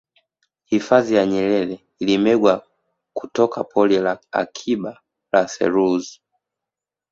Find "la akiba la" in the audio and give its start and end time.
3.99-5.47